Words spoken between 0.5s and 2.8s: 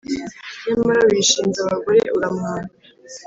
Nyamara wishinze abagore, uramwara